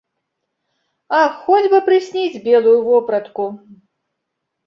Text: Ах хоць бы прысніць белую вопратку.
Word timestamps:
Ах 1.17 1.35
хоць 1.49 1.67
бы 1.73 1.81
прысніць 1.89 2.41
белую 2.47 2.75
вопратку. 2.89 3.43